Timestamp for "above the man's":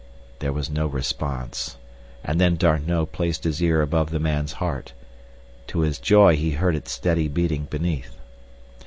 3.83-4.53